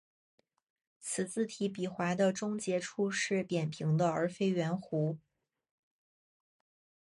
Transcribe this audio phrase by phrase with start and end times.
[0.99, 5.17] 此字体笔画的终结处是扁平的而非圆弧。